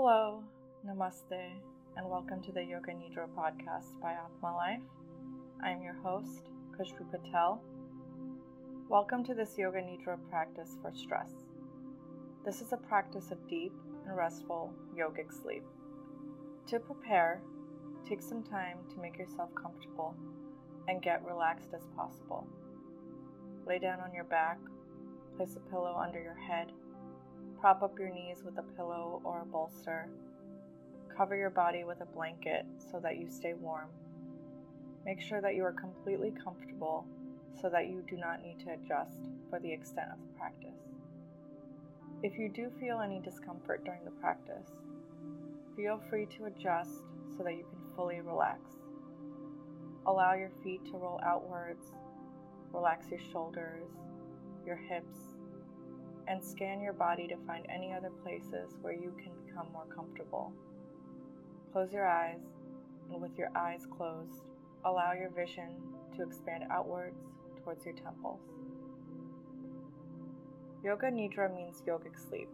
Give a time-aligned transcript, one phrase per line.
[0.00, 0.44] Hello,
[0.86, 1.58] namaste,
[1.96, 4.80] and welcome to the Yoga Nidra podcast by Aatma Life.
[5.60, 7.60] I'm your host, Kushbu Patel.
[8.88, 11.32] Welcome to this Yoga Nidra practice for stress.
[12.44, 13.72] This is a practice of deep
[14.06, 15.64] and restful yogic sleep.
[16.68, 17.40] To prepare,
[18.08, 20.14] take some time to make yourself comfortable
[20.86, 22.46] and get relaxed as possible.
[23.66, 24.60] Lay down on your back,
[25.36, 26.70] place a pillow under your head
[27.60, 30.08] Prop up your knees with a pillow or a bolster.
[31.16, 33.88] Cover your body with a blanket so that you stay warm.
[35.04, 37.04] Make sure that you are completely comfortable
[37.60, 39.18] so that you do not need to adjust
[39.50, 40.78] for the extent of the practice.
[42.22, 44.70] If you do feel any discomfort during the practice,
[45.74, 47.02] feel free to adjust
[47.36, 48.60] so that you can fully relax.
[50.06, 51.86] Allow your feet to roll outwards,
[52.72, 53.88] relax your shoulders,
[54.64, 55.27] your hips,
[56.28, 60.52] and scan your body to find any other places where you can become more comfortable.
[61.72, 62.40] Close your eyes,
[63.10, 64.42] and with your eyes closed,
[64.84, 65.76] allow your vision
[66.16, 67.24] to expand outwards
[67.62, 68.40] towards your temples.
[70.84, 72.48] Yoga Nidra means yogic sleep.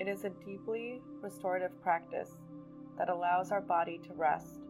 [0.00, 2.30] It is a deeply restorative practice
[2.98, 4.60] that allows our body to rest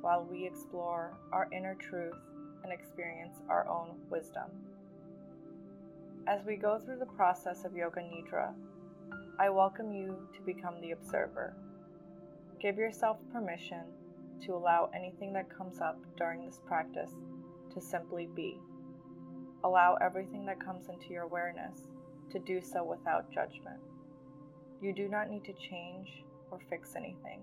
[0.00, 2.14] while we explore our inner truth
[2.64, 4.50] and experience our own wisdom.
[6.28, 8.54] As we go through the process of Yoga Nidra,
[9.40, 11.52] I welcome you to become the observer.
[12.60, 13.82] Give yourself permission
[14.46, 17.10] to allow anything that comes up during this practice
[17.74, 18.56] to simply be.
[19.64, 21.88] Allow everything that comes into your awareness
[22.30, 23.80] to do so without judgment.
[24.80, 27.40] You do not need to change or fix anything,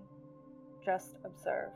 [0.82, 1.72] just observe.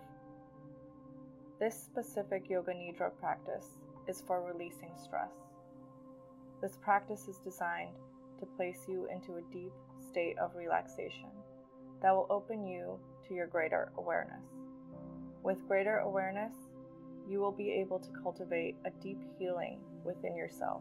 [1.61, 3.77] This specific Yoga Nidra practice
[4.09, 5.44] is for releasing stress.
[6.65, 7.99] This practice is designed
[8.41, 11.29] to place you into a deep state of relaxation
[12.01, 12.99] that will open you
[13.29, 14.47] to your greater awareness.
[15.43, 16.55] With greater awareness,
[17.29, 20.81] you will be able to cultivate a deep healing within yourself,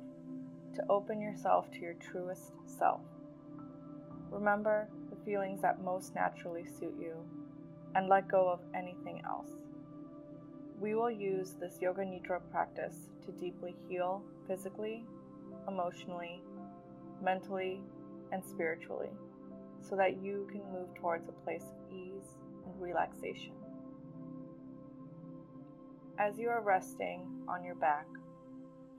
[0.75, 3.01] to open yourself to your truest self.
[4.31, 7.17] Remember the feelings that most naturally suit you
[7.93, 9.51] and let go of anything else.
[10.79, 15.05] We will use this Yoga Nidra practice to deeply heal physically
[15.67, 16.41] emotionally,
[17.21, 17.81] mentally,
[18.31, 19.11] and spiritually,
[19.81, 23.53] so that you can move towards a place of ease and relaxation.
[26.19, 28.05] As you are resting on your back,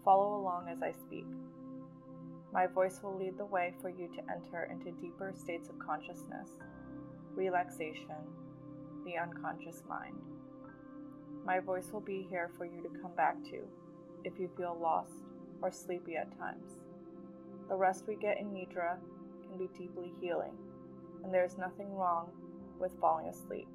[0.05, 1.27] follow along as I speak.
[2.53, 6.51] My voice will lead the way for you to enter into deeper states of consciousness,
[7.35, 8.17] relaxation,
[9.05, 10.17] the unconscious mind.
[11.45, 13.61] My voice will be here for you to come back to
[14.25, 15.13] if you feel lost
[15.65, 16.79] or sleepy at times.
[17.71, 18.99] The rest we get in Nidra
[19.49, 20.53] can be deeply healing,
[21.25, 22.29] and there is nothing wrong
[22.79, 23.67] with falling asleep.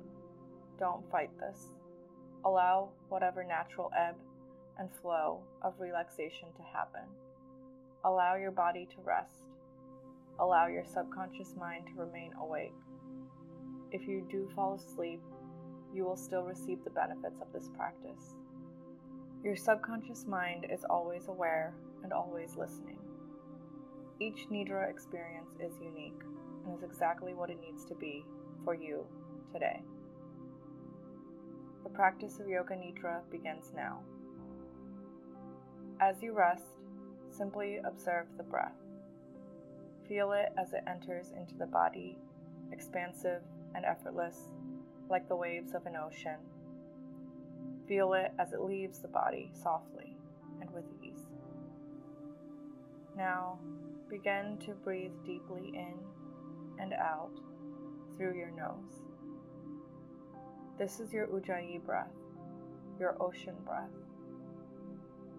[0.78, 1.72] Don't fight this.
[2.46, 4.16] Allow whatever natural ebb
[4.78, 7.10] and flow of relaxation to happen.
[8.06, 9.48] Allow your body to rest.
[10.40, 12.76] Allow your subconscious mind to remain awake.
[13.92, 15.22] If you do fall asleep,
[15.92, 18.36] you will still receive the benefits of this practice.
[19.42, 21.74] Your subconscious mind is always aware
[22.04, 23.00] and always listening.
[24.20, 26.22] Each Nidra experience is unique
[26.66, 28.26] and is exactly what it needs to be
[28.66, 29.06] for you
[29.54, 29.82] today.
[31.86, 34.02] The practice of Yoga Nidra begins now.
[36.02, 36.66] As you rest,
[37.32, 38.76] simply observe the breath.
[40.10, 42.18] Feel it as it enters into the body,
[42.74, 43.42] expansive
[43.74, 44.50] and effortless,
[45.10, 46.40] like the waves of an ocean
[47.90, 50.16] Feel it as it leaves the body softly
[50.62, 51.26] and with ease.
[53.18, 53.58] Now,
[54.12, 55.96] begin to breathe deeply in
[56.80, 57.32] and out
[58.16, 59.02] through your nose.
[60.78, 62.14] This is your Ujjayi breath,
[63.00, 63.90] your ocean breath.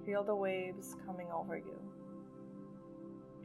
[0.04, 1.80] Feel the waves coming over you.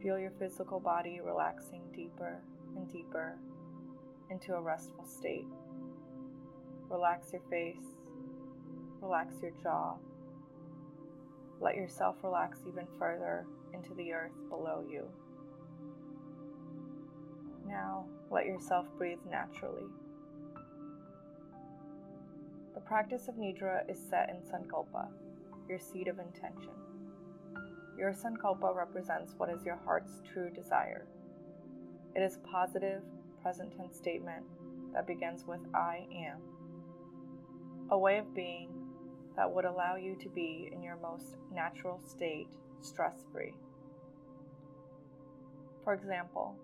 [0.02, 2.42] Feel your physical body relaxing deeper
[2.74, 3.38] and deeper
[4.30, 5.46] into a restful state.
[6.90, 7.95] Relax your face
[9.06, 9.94] Relax your jaw.
[11.60, 15.04] Let yourself relax even further into the earth below you.
[17.68, 19.84] Now, let yourself breathe naturally.
[22.74, 25.06] The practice of Nidra is set in Sankalpa,
[25.68, 26.74] your seat of intention.
[27.96, 31.06] Your Sankalpa represents what is your heart's true desire.
[32.16, 33.02] It is a positive,
[33.40, 34.42] present tense statement
[34.94, 36.38] that begins with I am,
[37.90, 38.68] a way of being
[39.36, 42.48] that would allow you to be in your most natural state,
[42.80, 43.54] stress free.
[45.84, 46.56] For example,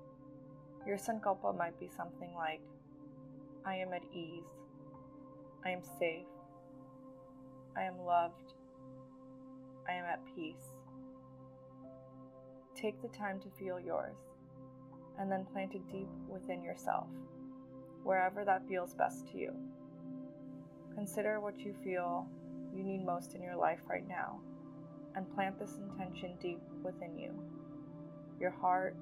[0.86, 2.60] Your sankalpa might be something like
[3.64, 4.42] I am at ease,
[5.64, 6.26] I am safe,
[7.76, 8.54] I am loved,
[9.88, 10.74] I am at peace.
[12.74, 14.16] Take the time to feel yours
[15.20, 17.06] and then plant it deep within yourself,
[18.02, 19.52] wherever that feels best to you.
[20.96, 22.26] Consider what you feel
[22.74, 24.40] you need most in your life right now
[25.14, 27.32] and plant this intention deep within you
[28.40, 28.96] your heart,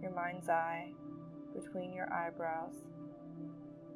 [0.00, 0.92] your mind's eye,
[1.54, 2.84] between your eyebrows,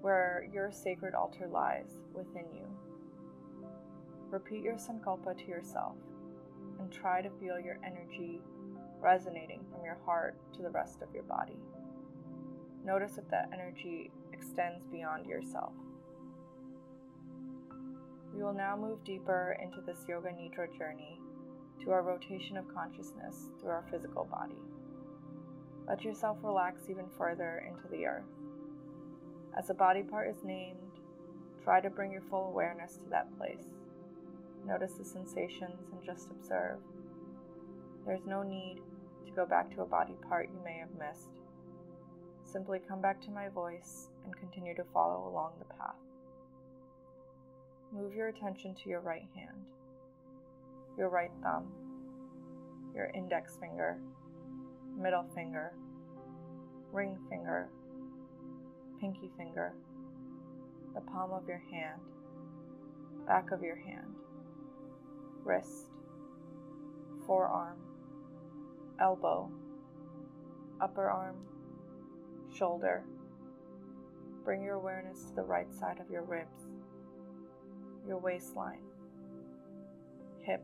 [0.01, 2.67] where your sacred altar lies within you.
[4.31, 5.95] Repeat your sankalpa to yourself
[6.81, 8.41] and try to feel your energy
[9.00, 11.59] resonating from your heart to the rest of your body.
[12.85, 15.73] Notice if that energy extends beyond yourself.
[18.35, 21.21] We will now move deeper into this Yoga Nidra journey
[21.85, 24.59] to our rotation of consciousness through our physical body.
[25.87, 28.25] Let yourself relax even further into the earth.
[29.57, 30.79] As a body part is named,
[31.63, 33.67] try to bring your full awareness to that place.
[34.67, 36.79] Notice the sensations and just observe.
[38.05, 38.81] There's no need
[39.27, 41.29] to go back to a body part you may have missed.
[42.43, 45.95] Simply come back to my voice and continue to follow along the path.
[47.94, 49.56] Move your attention to your right hand,
[50.99, 51.69] your right thumb,
[52.93, 53.99] your index finger,
[54.99, 55.73] middle finger,
[56.93, 57.69] ring finger,
[59.00, 59.75] pinky finger,
[60.94, 62.00] the palm of your hand,
[63.29, 64.17] back of your hand,
[65.44, 65.87] wrist,
[67.29, 67.76] forearm,
[69.00, 69.49] elbow,
[70.81, 71.37] upper arm,
[72.52, 73.05] shoulder.
[74.44, 76.67] Bring your awareness to the right side of your ribs,
[78.06, 78.83] your waistline,
[80.43, 80.62] hip.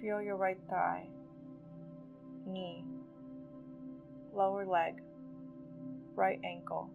[0.00, 1.06] Feel your right thigh
[2.46, 2.84] knee,
[4.34, 5.00] lower leg,
[6.14, 6.90] right ankle,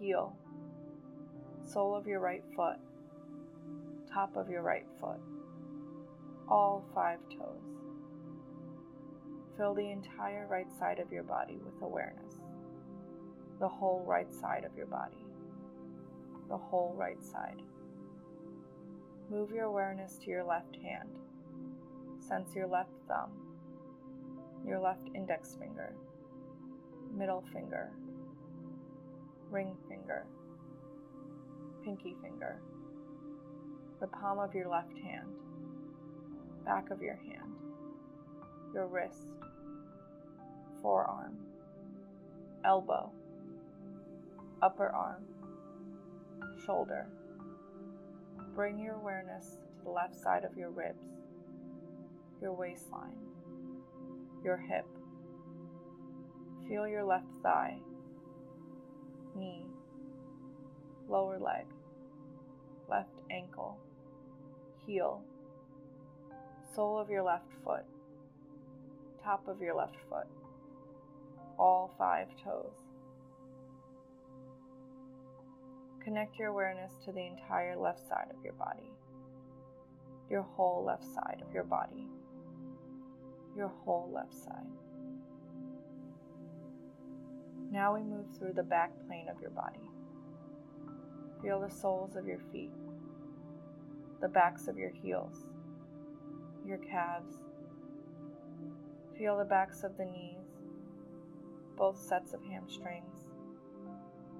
[0.00, 0.36] heel,
[1.64, 2.76] sole of your right foot,
[4.12, 5.20] top of your right foot,
[6.48, 7.62] all five toes.
[9.56, 12.34] Fill the entire right side of your body with awareness.
[13.60, 15.21] The whole right side of your body.
[16.52, 17.62] The whole right side.
[19.28, 21.08] Move your awareness to your left hand.
[22.20, 23.42] Sense your left thumb
[24.66, 25.92] your left index finger,
[27.12, 27.90] middle finger,
[29.50, 30.24] ring finger,
[31.84, 32.60] pinky finger,
[34.00, 35.28] the palm of your left hand,
[36.64, 37.56] back of your hand,
[38.72, 39.28] your wrist,
[40.80, 41.36] forearm,
[42.64, 43.10] elbow,
[44.62, 45.24] upper arm,
[46.64, 47.06] shoulder.
[48.54, 51.04] Bring your awareness to the left side of your ribs,
[52.40, 53.16] your waistline
[54.44, 54.86] your hip.
[56.68, 57.78] Feel your left thigh,
[59.36, 59.66] knee,
[61.08, 61.66] lower leg,
[62.88, 63.78] left ankle,
[64.86, 65.22] heel,
[66.74, 67.84] sole of your left foot,
[69.22, 70.26] top of your left foot,
[71.58, 72.81] all five toes.
[76.04, 78.90] Connect your awareness to the entire left side of your body,
[80.30, 82.08] your whole left side of your body
[83.56, 84.66] your whole left side.
[87.70, 89.90] Now we move through the back plane of your body.
[91.42, 92.70] Feel the soles of your feet,
[94.20, 95.46] the backs of your heels,
[96.64, 97.34] your calves.
[99.18, 100.46] Feel the backs of the knees,
[101.76, 103.11] both sets of hamstrings,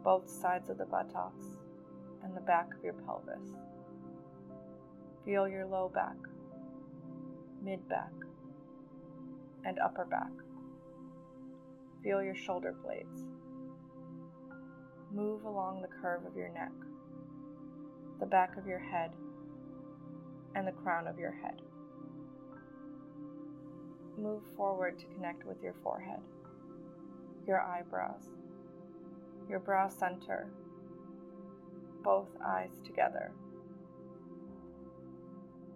[0.02, 1.44] both sides of the buttocks,
[2.22, 3.54] and the back of your pelvis.
[5.24, 6.16] Feel your low back,
[7.62, 8.12] mid back,
[9.64, 10.30] and upper back.
[12.02, 13.24] Feel your shoulder blades.
[15.12, 16.72] Move along the curve of your neck,
[18.18, 19.10] the back of your head,
[20.54, 21.60] and the crown of your head.
[24.18, 26.20] Move forward to connect with your forehead,
[27.46, 28.30] your eyebrows,
[29.48, 30.48] your brow center,
[32.02, 33.32] both eyes together.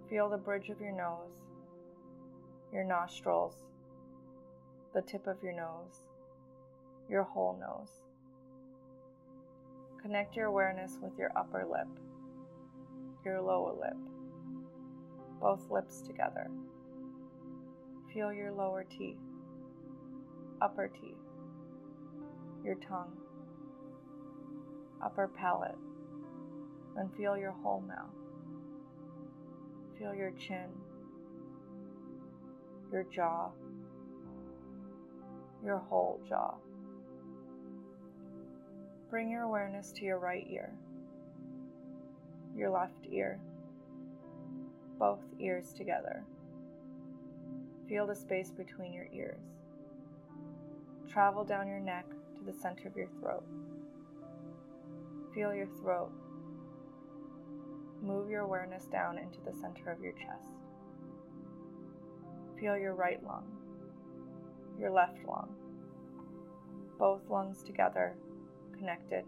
[0.08, 1.42] Feel the bridge of your nose,
[2.72, 3.54] your nostrils,
[4.94, 6.02] the tip of your nose,
[7.08, 8.00] your whole nose.
[10.00, 11.88] Connect your awareness with your upper lip,
[13.24, 13.96] your lower lip,
[15.40, 16.48] both lips together.
[18.14, 19.18] Feel your lower teeth,
[20.62, 21.18] upper teeth,
[22.64, 23.12] your tongue,
[25.02, 25.76] upper palate,
[26.94, 28.10] then feel your whole mouth.
[29.98, 30.68] Feel your chin,
[32.92, 33.50] your jaw,
[35.64, 36.54] your whole jaw.
[39.08, 40.72] Bring your awareness to your right ear,
[42.56, 43.38] your left ear,
[44.98, 46.24] both ears together.
[47.88, 49.40] Feel the space between your ears.
[51.08, 52.04] Travel down your neck
[52.36, 53.44] to the center of your throat.
[55.36, 56.10] Feel your throat.
[58.00, 60.48] Move your awareness down into the center of your chest.
[62.58, 63.44] Feel your right lung,
[64.80, 65.54] your left lung,
[66.98, 68.14] both lungs together,
[68.78, 69.26] connected.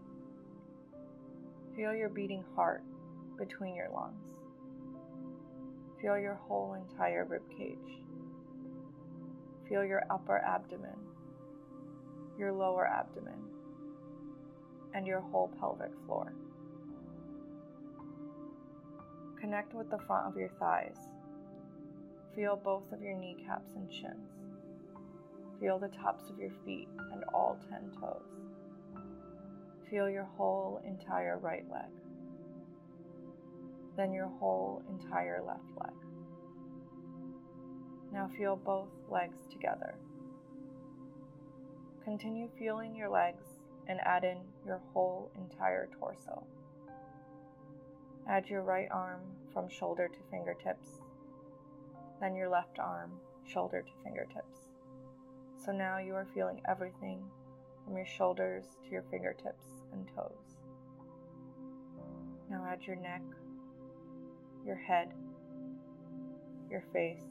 [1.75, 2.81] Feel your beating heart
[3.37, 4.31] between your lungs.
[6.01, 8.01] Feel your whole entire rib cage.
[9.67, 10.97] Feel your upper abdomen,
[12.35, 13.58] your lower abdomen,
[14.93, 16.33] and your whole pelvic floor.
[19.39, 20.97] Connect with the front of your thighs.
[22.35, 24.29] Feel both of your kneecaps and shins.
[25.59, 28.39] Feel the tops of your feet and all 10 toes.
[29.89, 31.89] Feel your whole entire right leg.
[33.97, 35.93] Then your whole entire left leg.
[38.11, 39.95] Now feel both legs together.
[42.03, 43.58] Continue feeling your legs
[43.89, 46.43] and add in your whole entire torso.
[48.29, 51.01] Add your right arm from shoulder to fingertips,
[52.21, 53.11] then your left arm,
[53.51, 54.69] shoulder to fingertips.
[55.65, 57.23] So now you are feeling everything
[57.83, 60.59] from your shoulders to your fingertips and toes.
[62.51, 63.23] Now add your neck,
[64.63, 65.09] your head,
[66.69, 67.23] your face,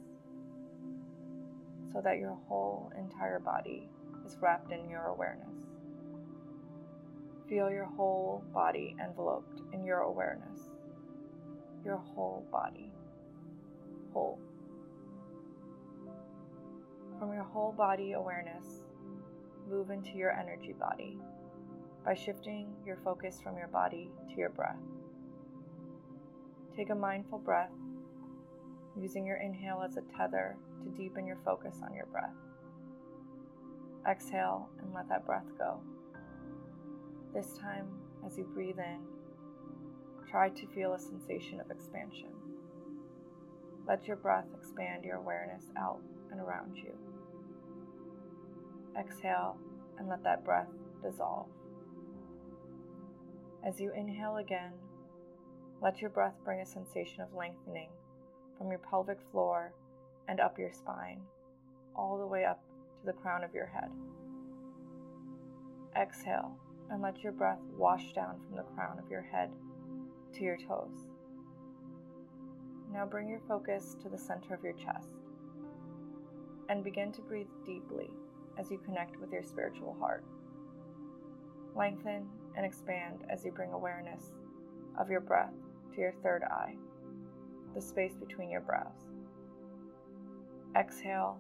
[1.93, 3.89] so that your whole entire body
[4.27, 5.68] is wrapped in your awareness.
[7.49, 10.69] Feel your whole body enveloped in your awareness.
[11.83, 12.93] Your whole body.
[14.13, 14.39] Whole.
[17.19, 18.85] From your whole body awareness,
[19.69, 21.19] move into your energy body
[22.05, 24.77] by shifting your focus from your body to your breath.
[26.77, 27.73] Take a mindful breath,
[28.95, 32.37] using your inhale as a tether to deepen your focus on your breath.
[34.09, 35.81] Exhale and let that breath go.
[37.35, 37.87] This time,
[38.27, 39.01] as you breathe in,
[40.31, 42.31] try to feel a sensation of expansion.
[43.87, 46.93] Let your breath expand your awareness out and around you.
[48.99, 49.57] Exhale
[49.99, 50.69] and let that breath
[51.03, 51.47] dissolve.
[53.67, 54.73] As you inhale again,
[55.83, 57.91] let your breath bring a sensation of lengthening
[58.57, 59.73] from your pelvic floor
[60.27, 61.21] and up your spine,
[61.95, 62.61] all the way up
[63.01, 63.91] to the crown of your head.
[65.97, 66.57] Exhale
[66.91, 69.51] and let your breath wash down from the crown of your head
[70.35, 71.09] to your toes.
[72.93, 75.11] Now bring your focus to the center of your chest
[76.69, 78.11] and begin to breathe deeply
[78.59, 80.25] as you connect with your spiritual heart.
[81.77, 82.27] Lengthen
[82.57, 84.33] and expand as you bring awareness
[84.99, 85.53] of your breath
[85.95, 86.75] to your third eye,
[87.75, 89.07] the space between your brows.
[90.77, 91.39] Exhale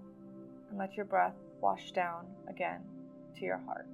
[0.71, 2.81] and let your breath wash down again
[3.37, 3.87] to your heart.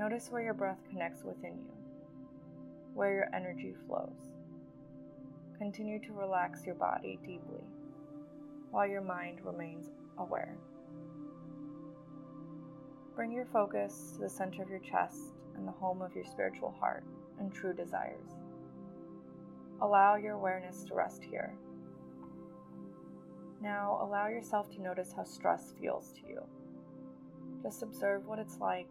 [0.00, 1.74] Notice where your breath connects within you,
[2.94, 4.30] where your energy flows.
[5.58, 7.60] Continue to relax your body deeply
[8.70, 10.56] while your mind remains aware.
[13.14, 16.74] Bring your focus to the center of your chest and the home of your spiritual
[16.80, 17.04] heart
[17.38, 18.30] and true desires.
[19.82, 21.52] Allow your awareness to rest here.
[23.60, 26.40] Now, allow yourself to notice how stress feels to you.
[27.62, 28.88] Just observe what it's like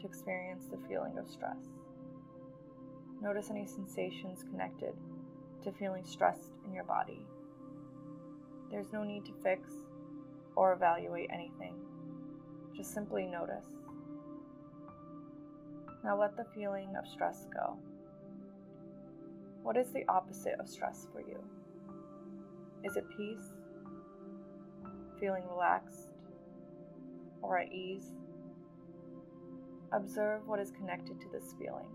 [0.00, 1.56] to experience the feeling of stress.
[3.20, 4.94] Notice any sensations connected
[5.64, 7.26] to feeling stressed in your body.
[8.70, 9.70] There's no need to fix
[10.54, 11.74] or evaluate anything.
[12.76, 13.66] Just simply notice.
[16.04, 17.76] Now let the feeling of stress go.
[19.62, 21.42] What is the opposite of stress for you?
[22.84, 23.52] Is it peace?
[25.18, 26.08] Feeling relaxed?
[27.42, 28.14] Or at ease?
[29.92, 31.88] Observe what is connected to this feeling.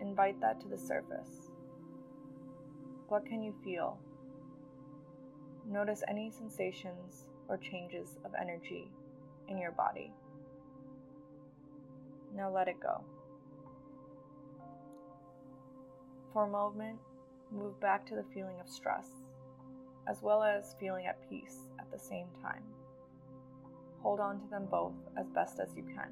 [0.00, 1.50] Invite that to the surface.
[3.08, 3.98] What can you feel?
[5.66, 8.90] Notice any sensations or changes of energy
[9.48, 10.12] in your body.
[12.34, 13.04] Now let it go.
[16.32, 16.98] For a moment,
[17.52, 19.08] move back to the feeling of stress,
[20.08, 22.62] as well as feeling at peace at the same time.
[24.02, 26.10] Hold on to them both as best as you can.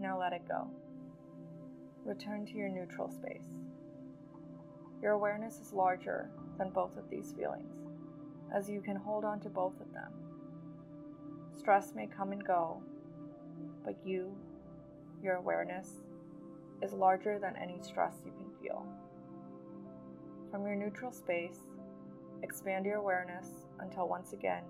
[0.00, 0.68] Now let it go.
[2.04, 3.46] Return to your neutral space.
[5.02, 7.74] Your awareness is larger than both of these feelings,
[8.54, 10.12] as you can hold on to both of them
[11.60, 12.82] Stress may come and go,
[13.84, 14.34] but you,
[15.22, 15.90] your awareness,
[16.82, 18.86] is larger than any stress you can feel.
[20.50, 21.58] From your neutral space,
[22.42, 24.62] expand your awareness until once again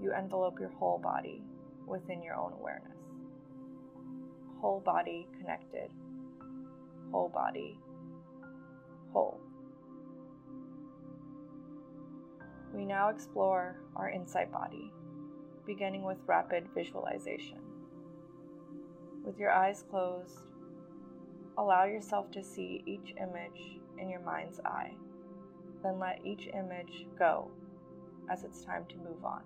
[0.00, 1.42] you envelope your whole body
[1.86, 2.93] within your own awareness.
[4.64, 5.90] Whole body connected,
[7.12, 7.78] whole body
[9.12, 9.38] whole.
[12.72, 14.90] We now explore our insight body,
[15.66, 17.58] beginning with rapid visualization.
[19.22, 20.38] With your eyes closed,
[21.58, 24.94] allow yourself to see each image in your mind's eye.
[25.82, 27.50] Then let each image go
[28.30, 29.42] as it's time to move on.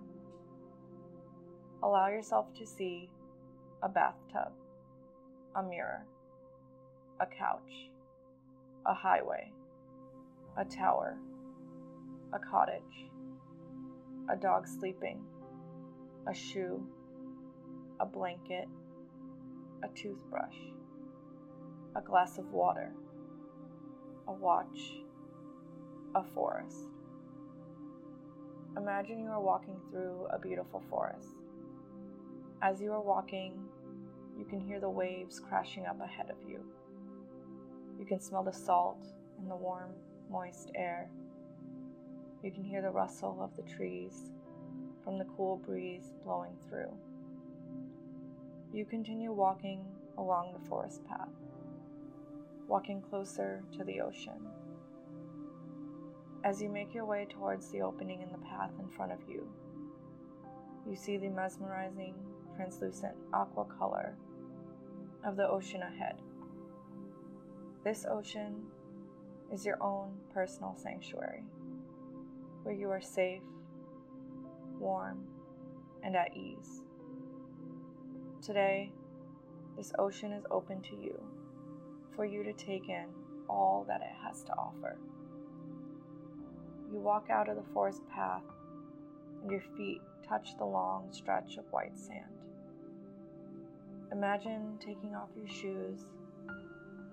[1.83, 3.09] Allow yourself to see
[3.83, 4.53] a bathtub,
[5.59, 6.05] a mirror,
[7.19, 7.89] a couch,
[8.85, 9.51] a highway,
[10.57, 11.17] a tower,
[12.31, 13.09] a cottage,
[14.29, 15.21] a dog sleeping,
[16.27, 16.81] a shoe,
[17.99, 18.69] a blanket,
[19.83, 20.55] a toothbrush,
[21.95, 22.93] a glass of water,
[24.29, 24.93] a watch,
[26.15, 26.87] a forest.
[28.77, 31.35] Imagine you are walking through a beautiful forest.
[32.61, 33.59] As you are walking,
[34.39, 36.63] you can hear the waves crashing up ahead of you.
[37.99, 39.05] You can smell the salt
[39.37, 39.91] in the warm,
[40.31, 41.09] moist air.
[42.41, 44.31] You can hear the rustle of the trees
[45.03, 46.89] from the cool breeze blowing through.
[48.73, 49.83] You continue walking
[50.17, 51.27] along the forest path,
[52.65, 54.39] walking closer to the ocean.
[56.45, 59.45] As you make your way towards the opening in the path in front of you,
[60.89, 62.15] you see the mesmerizing,
[62.55, 64.15] translucent aqua color
[65.25, 66.15] of the ocean ahead.
[67.83, 68.63] This ocean
[69.51, 71.43] is your own personal sanctuary,
[72.63, 73.41] where you are safe,
[74.77, 75.25] warm,
[76.03, 76.83] and at ease.
[78.41, 78.91] Today,
[79.77, 81.21] this ocean is open to you
[82.15, 83.05] for you to take in
[83.49, 84.97] all that it has to offer.
[86.91, 88.43] You walk out of the forest path,
[89.41, 92.38] and your feet touch the long stretch of white sand.
[94.11, 96.05] Imagine taking off your shoes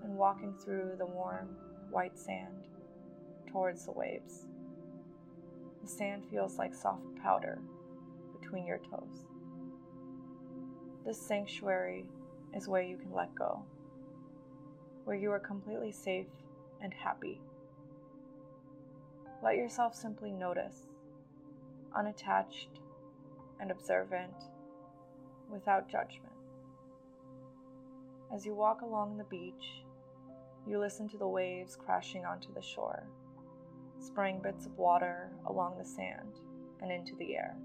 [0.03, 1.55] and walking through the warm
[1.91, 2.65] white sand
[3.51, 4.47] towards the waves.
[5.83, 7.59] The sand feels like soft powder
[8.39, 9.25] between your toes.
[11.05, 12.05] This sanctuary
[12.55, 13.63] is where you can let go,
[15.05, 16.27] where you are completely safe
[16.81, 17.41] and happy.
[19.43, 20.87] Let yourself simply notice,
[21.95, 22.79] unattached
[23.59, 24.33] and observant,
[25.49, 26.36] without judgment.
[28.33, 29.83] As you walk along the beach,
[30.65, 33.07] you listen to the waves crashing onto the shore,
[33.99, 36.39] spraying bits of water along the sand
[36.81, 37.55] and into the air.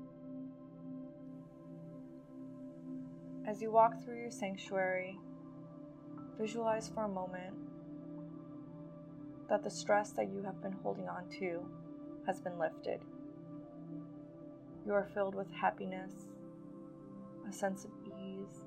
[3.47, 5.19] As you walk through your sanctuary,
[6.39, 7.57] visualize for a moment
[9.49, 11.67] that the stress that you have been holding on to
[12.25, 13.01] has been lifted.
[14.87, 16.13] You are filled with happiness,
[17.49, 18.63] a sense of ease,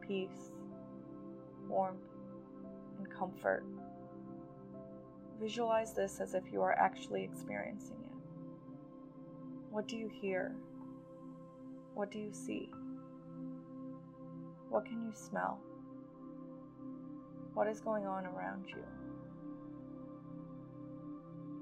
[0.00, 0.52] peace,
[1.68, 2.04] warmth,
[2.98, 3.64] and comfort.
[5.40, 8.16] Visualize this as if you are actually experiencing it.
[9.70, 10.54] What do you hear?
[11.94, 12.70] What do you see?
[14.70, 15.58] What can you smell?
[17.54, 18.84] What is going on around you?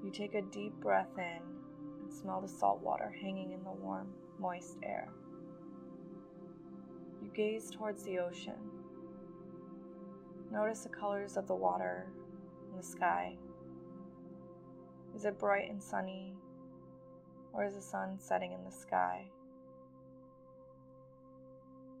[0.03, 1.41] You take a deep breath in
[2.03, 5.09] and smell the salt water hanging in the warm, moist air.
[7.21, 8.74] You gaze towards the ocean
[10.55, 12.07] Notice the colors of the water
[12.69, 13.35] and the sky.
[15.13, 16.33] Is it bright and sunny,
[17.51, 19.25] or is the sun setting in the sky?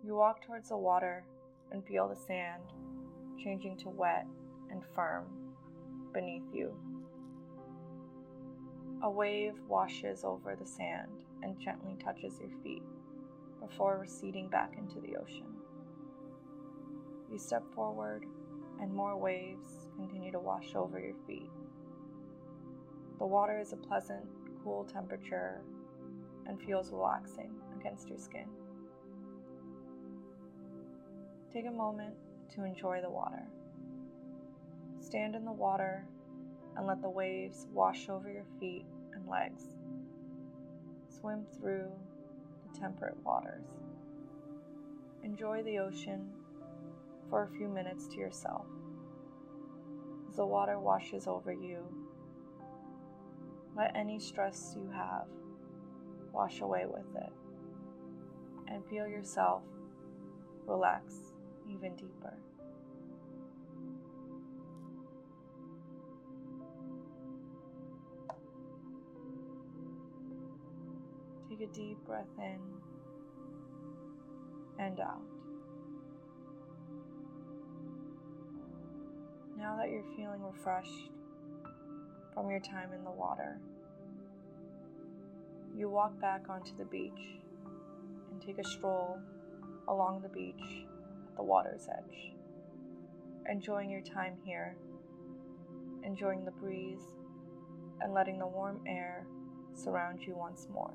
[0.05, 1.25] You walk towards the water
[1.73, 2.63] and feel the sand
[3.43, 4.25] changing to wet
[4.71, 5.25] and firm
[6.13, 6.73] beneath you.
[9.03, 11.11] A wave washes over the sand
[11.43, 12.83] and gently touches your feet
[13.59, 15.51] before receding back into the ocean.
[17.29, 18.25] You step forward
[18.81, 21.49] and more waves continue to wash over your feet.
[23.19, 24.25] The water is a pleasant,
[24.63, 25.61] cool temperature
[26.47, 28.47] and feels relaxing against your skin.
[31.51, 32.15] Take a moment
[32.55, 33.43] to enjoy the water.
[34.99, 36.05] Stand in the water
[36.75, 39.63] and let the waves wash over your feet and legs.
[41.07, 41.89] Swim through
[42.63, 43.65] the temperate waters.
[45.23, 46.29] Enjoy the ocean
[47.29, 48.65] for a few minutes to yourself.
[50.29, 51.83] As the water washes over you,
[53.75, 55.27] let any stress you have
[56.33, 57.31] wash away with it.
[58.67, 59.61] and feel yourself
[60.65, 61.13] relax
[61.69, 62.37] even deeper.
[71.49, 72.59] Take a deep breath in
[74.79, 75.34] and out.
[79.65, 81.09] Now that you're feeling refreshed
[82.35, 83.57] from your time in the water,
[85.75, 87.39] you walk back onto the beach
[88.29, 89.17] and take a stroll
[89.87, 90.85] along the beach
[91.27, 92.35] at the water's edge,
[93.49, 94.77] enjoying your time here,
[96.03, 97.01] enjoying the breeze,
[98.01, 99.25] and letting the warm air
[99.73, 100.93] surround you once more.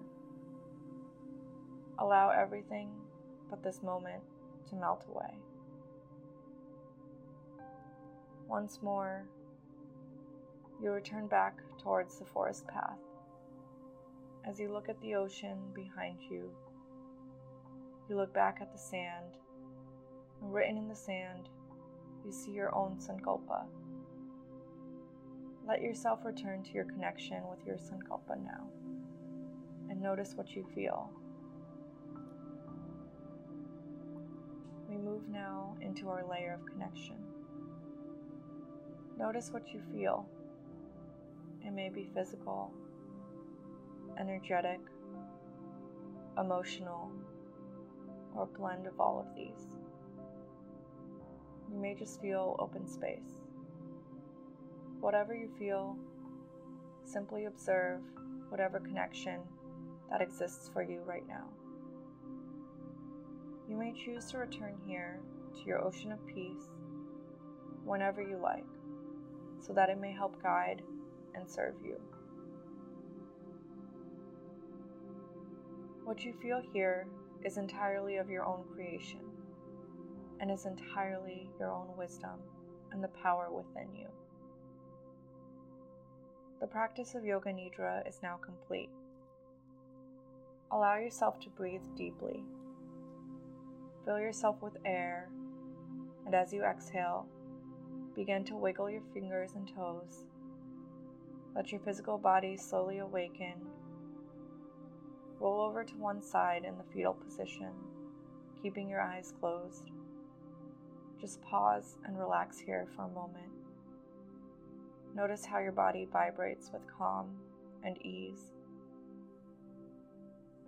[1.98, 2.92] Allow everything
[3.50, 4.22] but this moment
[4.68, 5.34] to melt away.
[8.50, 9.28] Once more,
[10.82, 12.98] you return back towards the forest path.
[14.44, 16.50] As you look at the ocean behind you,
[18.08, 19.38] you look back at the sand,
[20.42, 21.48] and written in the sand,
[22.24, 23.66] you see your own Sankalpa.
[25.64, 28.66] Let yourself return to your connection with your Sankalpa now,
[29.88, 31.08] and notice what you feel.
[34.88, 37.29] We move now into our layer of connection.
[39.20, 40.24] Notice what you feel.
[41.62, 42.72] It may be physical,
[44.18, 44.80] energetic,
[46.38, 47.12] emotional,
[48.34, 49.76] or a blend of all of these.
[51.70, 53.42] You may just feel open space.
[55.00, 55.98] Whatever you feel,
[57.04, 58.00] simply observe
[58.48, 59.40] whatever connection
[60.10, 61.44] that exists for you right now.
[63.68, 65.20] You may choose to return here
[65.56, 66.70] to your ocean of peace
[67.84, 68.64] whenever you like,
[69.60, 70.82] so that it may help guide
[71.34, 72.00] and serve you.
[76.04, 77.06] What you feel here
[77.44, 79.20] is entirely of your own creation
[80.40, 82.40] and is entirely your own wisdom
[82.92, 84.08] and the power within you.
[86.60, 88.90] The practice of Yoga Nidra is now complete.
[90.72, 92.44] Allow yourself to breathe deeply.
[94.04, 95.28] Fill yourself with air,
[96.26, 97.26] and as you exhale,
[98.14, 100.24] begin to wiggle your fingers and toes.
[101.54, 103.54] Let your physical body slowly awaken
[105.40, 107.72] Roll over to one side in the fetal position,
[108.62, 109.90] keeping your eyes closed.
[111.18, 113.50] Just pause and relax here for a moment.
[115.14, 117.38] Notice how your body vibrates with calm
[117.82, 118.52] and ease.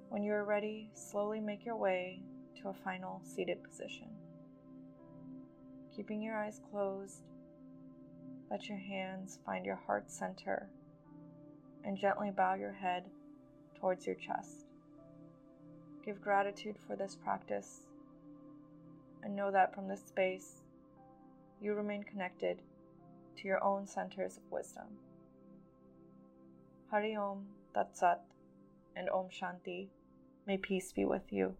[0.08, 2.22] When you are ready, slowly make your way
[2.62, 4.08] to a final seated position.
[5.94, 7.24] Keeping your eyes closed,
[8.52, 10.68] let your hands find your heart center
[11.84, 13.04] and gently bow your head
[13.80, 14.66] towards your chest.
[16.04, 17.86] Give gratitude for this practice
[19.22, 20.60] and know that from this space,
[21.62, 22.60] you remain connected
[23.38, 24.98] to your own centers of wisdom.
[26.90, 28.20] Hari Om, Tat Sat,
[28.94, 29.88] and Om Shanti.
[30.46, 31.54] May peace be with you.